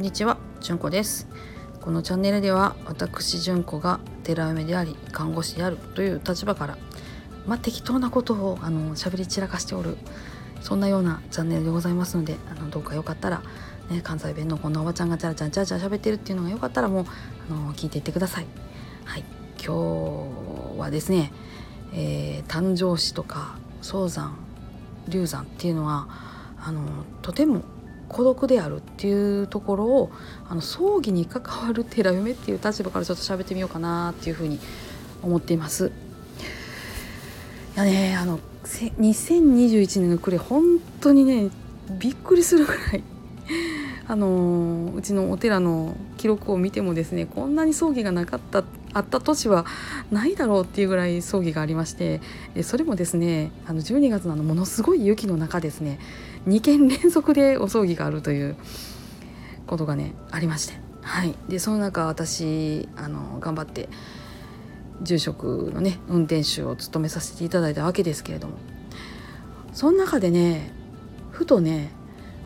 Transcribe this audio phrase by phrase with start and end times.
[0.00, 1.28] こんにちは、じゅんこです
[1.82, 6.78] このチャンネルでは私じゅんこが寺嫁であり看護師であるという立場から
[7.46, 9.98] まあ、適当なことをあの喋り散らかしておる
[10.62, 13.42] そんなようなチャンネルでございますのであのどうかよかったら、
[13.90, 17.04] ね、関西弁のこんなおばちゃんがチャラチャラチャラチャラ喋ってるっていうのがよかったらもう
[17.50, 18.46] あの聞いていってください。
[19.04, 19.24] はい
[19.62, 19.66] 今
[20.76, 21.30] 日はですね、
[21.92, 24.34] えー、誕生石とか早産
[25.08, 26.08] 流産っていうのは
[26.58, 26.86] あの
[27.20, 27.60] とても
[28.10, 30.10] 孤独であるっていうところを
[30.48, 34.58] あの葬儀に関わる寺嫁っていう立場からちょっと喋ってみようかなっていうふうに
[35.22, 35.92] 思っています。
[37.76, 41.50] いやねあの2021年の暮れ本当にね
[42.00, 43.04] びっくりするぐらい
[44.08, 49.66] あのうちのお寺の記録を見てもですねこんなに葬儀がなかったあった年は
[50.10, 52.20] ないだろうっていうぐらい葬儀がありまして
[52.62, 56.00] それもですねあの12月のあのものすごい雪の中ですね
[56.46, 58.56] 2件連続でお葬儀があるという
[59.66, 63.88] ことがねありましてはいでその中私あの頑張って
[65.02, 68.54] 住職のね運転手を務めさせていただいたわけですけれども
[69.72, 70.72] その中でね
[71.30, 71.90] ふとね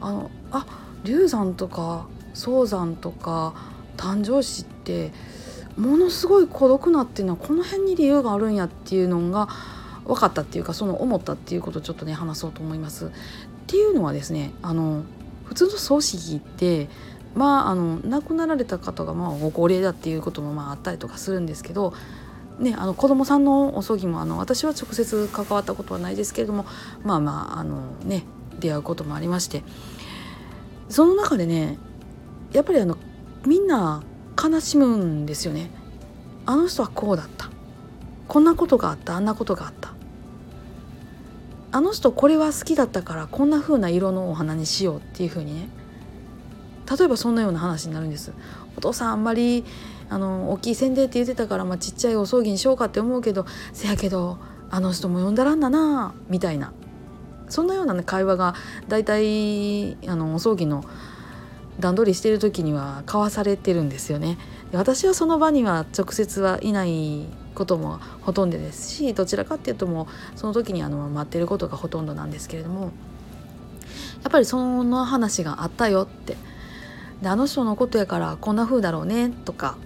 [0.00, 0.66] あのあ
[1.04, 3.54] 流産とか早産とか
[3.96, 5.12] 誕生石って
[5.76, 9.48] ものすごい孤独なっていうのはこの辺に理由があるんやっていうのが
[10.04, 13.10] 分かったっていうかその思ったっていうことをちょっとね話そうと思います。
[13.72, 15.02] っていうのはですねあの
[15.46, 16.90] 普通の葬式って
[17.34, 21.94] まああの亡くなられた方がまあご高齢だっていうこともまああったりとかするんですけど
[22.58, 26.66] ね、あの子供さんのお葬儀もあの私は直接関わったことはないですけれども
[27.02, 28.24] まあまああのね
[28.60, 29.64] 出会うこともありまして
[30.90, 31.78] その中でね
[32.52, 32.98] やっぱりあの
[33.46, 34.02] みんな
[34.40, 35.70] 悲しむんですよね。
[36.44, 37.48] あの人はこうだった。
[38.28, 39.94] こんなことがあったあんなことがあった。
[41.72, 45.68] あの人これは好きだったからこんな風な色のお花にしようっていう風にね。
[46.98, 48.32] 例えばそんなような話になるんです。
[48.76, 49.64] お父さんあんまり
[50.10, 54.38] あの大きい洗礼って言ってたから、まあ、ちっちゃいお葬儀にしようかって思うけどせやけど
[54.70, 56.72] あの人も呼んだらんだなみたいな。
[57.48, 58.54] そんなような、ね、会話が
[58.88, 60.84] 大体あのお葬儀の
[61.80, 64.38] 段取りしてる時には交わされてるんですよね。
[64.72, 72.92] 私はその場には直接はいないこともほとんどですしどちらかっていうともうその時にあの待ってることがほとんどなんですけれども
[74.22, 76.36] やっぱりその話があったよって
[77.22, 79.76] であの人のことやからこんな風だろうねとか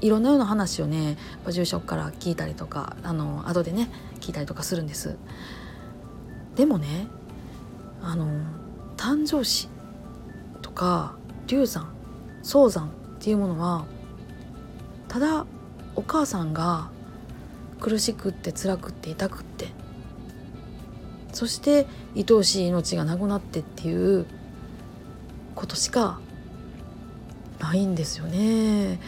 [0.00, 1.16] いろんなような話をね
[1.48, 3.90] 住職から聞いたりとかあの後でね
[4.20, 5.16] 聞いたりとかするんです。
[6.54, 7.08] でもね
[8.02, 8.26] あの
[8.96, 9.68] 誕生石
[10.62, 11.14] とか
[11.46, 11.92] 流産
[12.42, 12.90] 早産っ
[13.20, 13.86] ていうものは
[15.08, 15.46] ただ
[15.96, 16.90] お母さんが
[17.80, 19.68] 苦しくって辛くって痛くって
[21.32, 24.26] そして愛おしい命がなくなってっていう
[25.54, 26.20] ことしか
[27.58, 29.00] ないんですよね。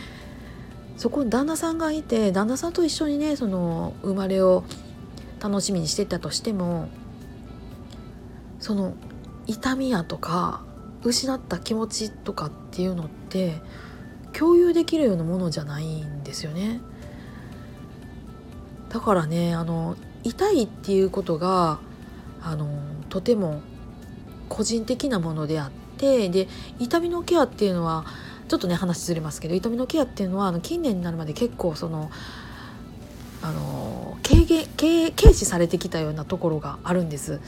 [0.96, 4.64] そこ旦那さんがいて旦那さんと一緒にねその生まれを
[5.40, 6.88] 楽しみにしてたとしても
[8.58, 8.94] その
[9.46, 10.62] 痛みやとか
[11.02, 13.62] 失った気持ちとかっていうのって
[14.32, 16.80] 共有できるようなものじゃないんですよね。
[18.90, 21.78] だからねあの痛いっていうことが
[22.42, 22.68] あの
[23.08, 23.62] とても
[24.48, 28.04] 個人的なものであってで痛みのケアっていうのは
[28.48, 32.10] ちょっとね話ずれますけど痛みのケアっていうのはあの近年になるまで結構その
[33.42, 37.40] あの軽減軽軽視されてきたようなところがあるんです。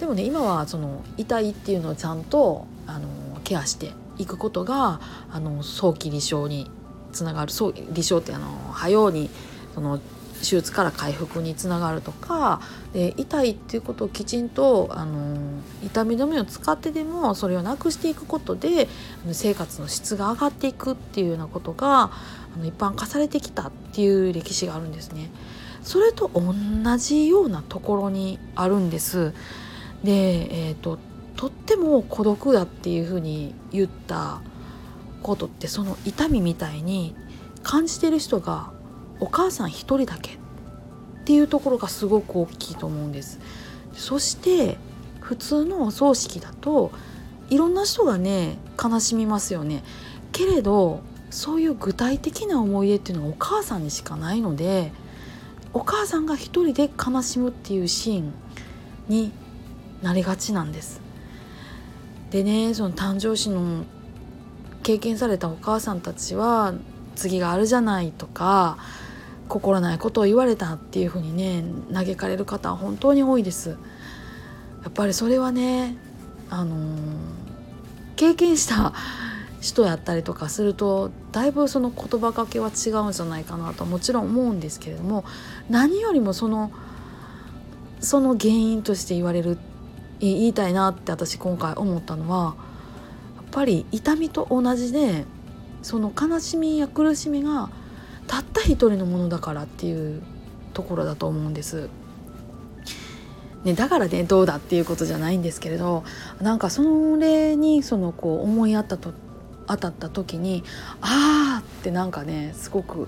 [0.00, 3.08] でもね今はその痛いっていうのをちゃんとあの
[3.44, 6.68] ケアしていくことがあの早期離床に
[7.12, 9.30] つながる早離床ってあの早うに
[9.74, 10.00] その
[10.42, 12.60] 手術から回復につながるとか
[12.92, 15.36] で痛いっていうことをきちんとあの
[15.84, 18.88] 痛み止めを使ってでもそれをなくしていくことで
[19.32, 22.10] 生活の質が上がっていくっていうようなことが
[22.54, 25.30] あの一般化されてきたっていう歴史があるんですね。
[25.82, 26.52] それと同
[26.98, 29.32] じようなところにあるんです。
[30.04, 30.98] で、えーと、
[31.36, 34.40] とっても孤独だっていうふうに言った
[35.22, 37.14] ことってその痛みみたいに
[37.62, 38.70] 感じてる人が
[39.22, 40.36] お母さん一人だけっ
[41.24, 43.38] ていうところがすごく大きいと思うんです。
[43.94, 44.78] そして
[45.20, 46.90] 普通のお葬式だと
[47.48, 49.84] いろんな人がね悲しみますよね。
[50.32, 54.92] けれどそういう具体的な思い出っていうのはお母さんにしかないので
[55.72, 58.34] お母さんが一人で悲しむっていうシーン
[59.08, 59.30] に
[60.02, 61.00] なりがちなんです。
[62.30, 63.84] でねその誕生石の
[64.82, 66.74] 経験されたお母さんたちは
[67.14, 68.78] 次があるじゃないとか
[69.52, 71.62] 心ないことを言われたっていうふうにね
[71.92, 73.76] 嘆かれる方は本当に多いです。
[74.82, 75.98] やっぱりそれはね
[76.48, 76.98] あのー、
[78.16, 78.94] 経験した
[79.60, 85.24] 人やったりとかするとだいぶその言葉かけは違うんじゃないかなとはもちろん思うんですけれども
[85.68, 86.72] 何よりもその
[88.00, 89.58] その原因として言われる
[90.18, 92.56] 言いたいなって私今回思ったのは
[93.36, 95.26] やっぱり痛みと同じで
[95.82, 97.70] その悲しみや苦しみが
[98.32, 100.22] たった一人のものだからっていう
[100.72, 101.90] ところだと思うんです。
[103.62, 106.02] ね、だからねどうだっていうことじゃないんですけれど
[106.40, 106.82] なんかそ
[107.16, 109.12] れにそのこう思い当ったと
[109.66, 110.64] 当たった時に
[111.02, 113.06] ああってなんかねすごく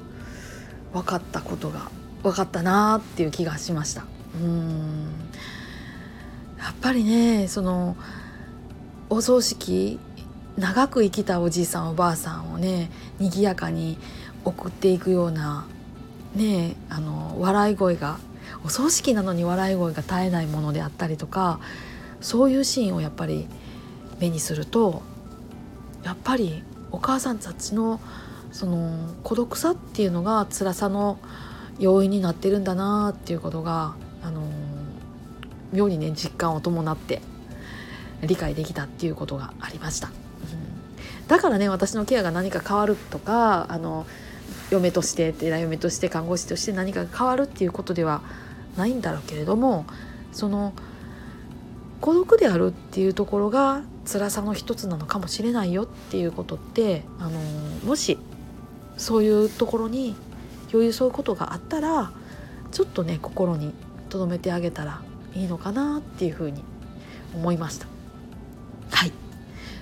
[0.92, 1.90] 分かったことが
[2.22, 4.04] 分かったなっていう気がしました。
[4.34, 5.08] うん
[6.58, 7.96] やっぱりねその
[9.08, 9.98] お葬式
[10.58, 13.98] 長く生きたおじいさんおばあさんをね賑やかに
[14.44, 15.66] 送っていくような
[16.34, 18.18] ねあの笑い声が
[18.64, 21.60] お葬式なのに笑い声が絶えないものであったりとか
[22.20, 23.46] そういうシーンをやっぱり
[24.18, 25.02] 目にすると
[26.02, 28.00] やっぱりお母さんたちの
[28.52, 31.18] その孤独さっていうのが辛さの
[31.78, 34.48] 要因になってるんだなっていうことが、あの
[35.72, 37.20] 妙にね実感を伴って
[38.22, 40.08] 理解できたっていうことがありました。
[40.08, 44.06] うん、だからね私のケアが何か変わるとかあの
[44.74, 48.22] 嫁として寺嫁として看護師として何かが変わるっていうことでは
[48.76, 49.86] ないんだろうけれども
[50.32, 50.72] その
[52.00, 57.40] 孤独であるっていうところが辛さの一つなのかもしれないよっていうことってあの
[57.84, 58.18] もし
[58.96, 60.14] そういうところに
[60.72, 62.12] 余裕そういうことがあったら
[62.72, 63.72] ちょっとね心に
[64.10, 65.02] 留めてあげたら
[65.34, 66.62] いいのかなっていうふうに
[67.34, 67.86] 思いました。
[68.90, 69.23] はい。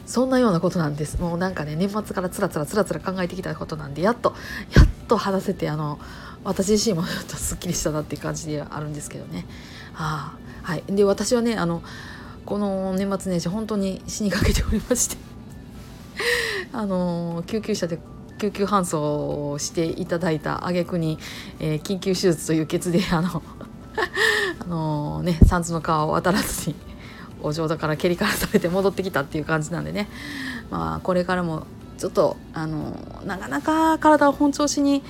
[0.06, 1.20] そんなようなことなんです。
[1.20, 4.34] もうなんかね年末からつらつらつらつら考えてきたことなんでやっと
[4.76, 5.98] やっと話せてあの
[6.44, 9.46] 私自身もちょっとすっきりしたなっていう感じではあるんですけどね。
[9.94, 10.84] あはい。
[10.88, 11.82] で私はねあの
[12.44, 15.16] この年末年始本当に死にかけておりまして。
[16.72, 17.98] あの救急車で
[18.38, 21.18] 救急搬送していただいた挙句に、
[21.60, 23.42] えー、緊急手術というケツであの
[24.60, 26.74] あのね三途の川を渡らずに
[27.42, 30.08] お嬢だから蹴りからされて戻ってきたっていう感じなんでね。
[30.70, 31.66] まあこれからも
[31.98, 35.02] ちょっとあのなかなか体を本調子に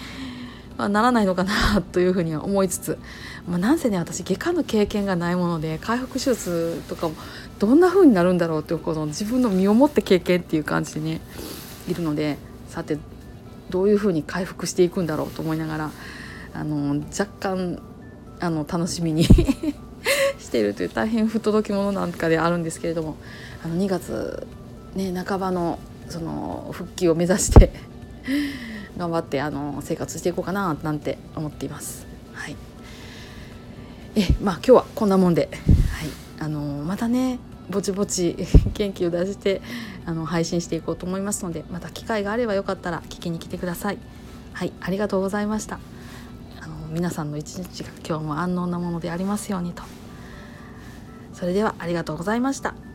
[0.77, 2.99] ならないのかなというふうには思いつつ、
[3.47, 7.15] まあ、なんせね私外科の経験がないもので回復手術とかも
[7.59, 11.21] どんな風になるんだろうっていうこの自分の身をもって経験っていう感じでね
[11.89, 12.39] いるので
[12.69, 12.99] さて
[13.71, 15.91] どういう風に回復していくんだろうと思いながら
[16.55, 17.83] あの若干
[18.41, 19.27] あの楽しみに
[20.43, 23.17] しているという大変不届き者なんかであるんですけれども
[23.65, 24.47] あの2月、
[24.95, 25.79] ね、半ばの
[26.09, 27.73] その復帰を目指して
[28.99, 32.07] 頑張ってあの生活していこうかななんて思っています。
[32.35, 32.57] はい、
[34.17, 36.09] えまあ今日はこんなもんで、はい、
[36.41, 37.39] あのまたね
[37.71, 38.37] ぼちぼち
[38.75, 39.63] 元気を出して
[40.05, 43.99] あの配信していこうと思いますのでまた機会があればよかったら聞きに来てください。
[44.53, 45.79] はいありがとうございました。
[46.61, 50.02] あの皆さんの一日が今日も安穏なものでありますようにと。
[51.43, 52.92] それではありがとうございました。